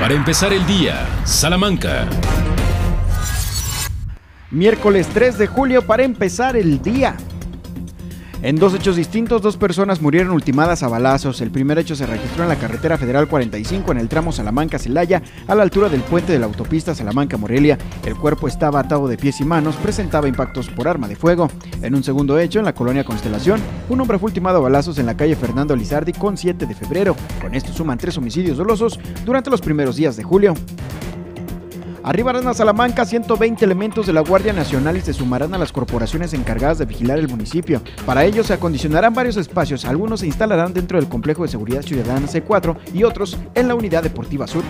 para 0.00 0.14
empezar 0.14 0.50
el 0.54 0.66
día, 0.66 1.06
Salamanca. 1.24 2.08
Miércoles 4.50 5.06
3 5.12 5.36
de 5.36 5.46
julio 5.46 5.82
para 5.82 6.04
empezar 6.04 6.56
el 6.56 6.80
día. 6.80 7.18
En 8.42 8.56
dos 8.56 8.72
hechos 8.72 8.96
distintos, 8.96 9.42
dos 9.42 9.58
personas 9.58 10.00
murieron 10.00 10.32
ultimadas 10.32 10.82
a 10.82 10.88
balazos. 10.88 11.42
El 11.42 11.50
primer 11.50 11.78
hecho 11.78 11.94
se 11.94 12.06
registró 12.06 12.42
en 12.44 12.48
la 12.48 12.56
carretera 12.56 12.96
federal 12.96 13.28
45 13.28 13.92
en 13.92 13.98
el 13.98 14.08
tramo 14.08 14.32
Salamanca-Celaya, 14.32 15.22
a 15.46 15.54
la 15.54 15.62
altura 15.62 15.90
del 15.90 16.00
puente 16.00 16.32
de 16.32 16.38
la 16.38 16.46
autopista 16.46 16.94
Salamanca-Morelia. 16.94 17.76
El 18.02 18.16
cuerpo 18.16 18.48
estaba 18.48 18.80
atado 18.80 19.08
de 19.08 19.18
pies 19.18 19.42
y 19.42 19.44
manos, 19.44 19.76
presentaba 19.76 20.26
impactos 20.26 20.70
por 20.70 20.88
arma 20.88 21.06
de 21.06 21.16
fuego. 21.16 21.50
En 21.82 21.94
un 21.94 22.02
segundo 22.02 22.38
hecho, 22.38 22.58
en 22.58 22.64
la 22.64 22.74
colonia 22.74 23.04
Constelación, 23.04 23.60
un 23.90 24.00
hombre 24.00 24.18
fue 24.18 24.28
ultimado 24.28 24.56
a 24.56 24.62
balazos 24.62 24.98
en 24.98 25.04
la 25.04 25.18
calle 25.18 25.36
Fernando 25.36 25.76
Lizardi 25.76 26.14
con 26.14 26.38
7 26.38 26.64
de 26.64 26.74
febrero. 26.74 27.16
Con 27.42 27.54
esto 27.54 27.74
suman 27.74 27.98
tres 27.98 28.16
homicidios 28.16 28.56
dolosos 28.56 28.98
durante 29.26 29.50
los 29.50 29.60
primeros 29.60 29.96
días 29.96 30.16
de 30.16 30.22
julio. 30.22 30.54
Arribarán 32.02 32.46
a 32.46 32.54
Salamanca 32.54 33.04
120 33.04 33.64
elementos 33.64 34.06
de 34.06 34.12
la 34.12 34.22
Guardia 34.22 34.52
Nacional 34.52 34.96
y 34.96 35.02
se 35.02 35.12
sumarán 35.12 35.54
a 35.54 35.58
las 35.58 35.72
corporaciones 35.72 36.32
encargadas 36.32 36.78
de 36.78 36.86
vigilar 36.86 37.18
el 37.18 37.28
municipio. 37.28 37.82
Para 38.06 38.24
ello 38.24 38.42
se 38.42 38.54
acondicionarán 38.54 39.12
varios 39.12 39.36
espacios, 39.36 39.84
algunos 39.84 40.20
se 40.20 40.26
instalarán 40.26 40.72
dentro 40.72 40.98
del 40.98 41.08
complejo 41.08 41.42
de 41.42 41.48
seguridad 41.48 41.82
ciudadana 41.82 42.26
C4 42.26 42.76
y 42.94 43.04
otros 43.04 43.38
en 43.54 43.68
la 43.68 43.74
unidad 43.74 44.02
deportiva 44.02 44.46
sur 44.46 44.64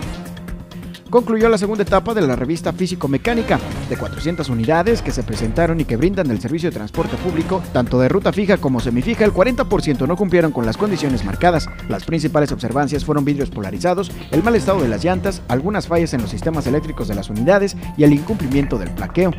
concluyó 1.11 1.49
la 1.49 1.59
segunda 1.59 1.83
etapa 1.83 2.15
de 2.15 2.21
la 2.21 2.35
revista 2.35 2.73
Físico-Mecánica, 2.73 3.59
de 3.89 3.97
400 3.97 4.49
unidades 4.49 5.01
que 5.01 5.11
se 5.11 5.21
presentaron 5.21 5.79
y 5.79 5.85
que 5.85 5.97
brindan 5.97 6.31
el 6.31 6.39
servicio 6.39 6.71
de 6.71 6.75
transporte 6.75 7.17
público, 7.17 7.61
tanto 7.73 7.99
de 7.99 8.09
ruta 8.09 8.31
fija 8.33 8.57
como 8.57 8.79
semifija, 8.79 9.25
el 9.25 9.33
40% 9.33 10.07
no 10.07 10.15
cumplieron 10.15 10.51
con 10.51 10.65
las 10.65 10.77
condiciones 10.77 11.23
marcadas. 11.23 11.69
Las 11.89 12.05
principales 12.05 12.51
observancias 12.51 13.05
fueron 13.05 13.25
vidrios 13.25 13.51
polarizados, 13.51 14.11
el 14.31 14.41
mal 14.41 14.55
estado 14.55 14.81
de 14.81 14.87
las 14.87 15.03
llantas, 15.03 15.41
algunas 15.49 15.87
fallas 15.87 16.13
en 16.13 16.21
los 16.21 16.31
sistemas 16.31 16.65
eléctricos 16.65 17.07
de 17.07 17.15
las 17.15 17.29
unidades 17.29 17.75
y 17.97 18.03
el 18.03 18.13
incumplimiento 18.13 18.79
del 18.79 18.89
plaqueo 18.91 19.31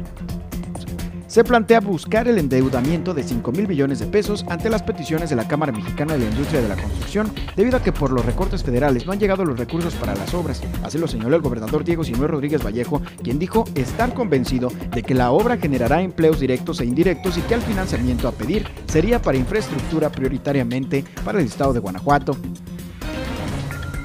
se 1.33 1.45
plantea 1.45 1.81
buscar 1.81 2.29
el 2.29 2.37
endeudamiento 2.37 3.15
de 3.15 3.23
5 3.23 3.53
mil 3.53 3.67
millones 3.67 4.01
de 4.01 4.07
pesos 4.07 4.45
ante 4.51 4.69
las 4.69 4.83
peticiones 4.83 5.31
de 5.31 5.37
la 5.37 5.49
Cámara 5.49 5.73
Mexicana 5.73 6.13
de 6.13 6.19
la 6.19 6.27
Industria 6.27 6.61
de 6.61 6.69
la 6.69 6.77
Construcción, 6.77 7.33
debido 7.57 7.79
a 7.79 7.83
que 7.83 7.91
por 7.91 8.13
los 8.13 8.27
recortes 8.27 8.63
federales 8.63 9.07
no 9.07 9.13
han 9.13 9.19
llegado 9.19 9.43
los 9.43 9.59
recursos 9.59 9.95
para 9.95 10.15
las 10.15 10.35
obras. 10.35 10.61
Así 10.83 10.99
lo 10.99 11.09
señaló 11.09 11.35
el 11.35 11.41
gobernador 11.41 11.85
Diego 11.85 12.05
Sinué 12.05 12.29
Rodríguez 12.29 12.63
Vallejo, 12.63 13.01
quien 13.23 13.39
dijo 13.39 13.65
estar 13.75 14.13
convencido 14.13 14.71
de 14.91 15.03
que 15.03 15.15
la 15.15 15.31
obra 15.31 15.57
generará 15.57 16.03
empleos 16.03 16.39
directos 16.39 16.83
e 16.83 16.85
indirectos 16.85 17.39
y 17.39 17.41
que 17.41 17.55
el 17.55 17.63
financiamiento 17.63 18.29
a 18.29 18.33
pedir 18.33 18.67
sería 18.87 19.23
para 19.23 19.39
infraestructura 19.39 20.11
prioritariamente 20.11 21.03
para 21.25 21.41
el 21.41 21.47
estado 21.47 21.73
de 21.73 21.81
Guanajuato. 21.81 22.37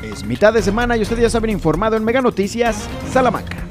Es 0.01 0.23
mitad 0.23 0.53
de 0.53 0.61
semana 0.61 0.95
y 0.95 1.01
ustedes 1.01 1.23
ya 1.23 1.29
saben 1.29 1.49
informado 1.49 1.97
en 1.97 2.05
Mega 2.05 2.21
Noticias, 2.21 2.87
Salamanca. 3.11 3.66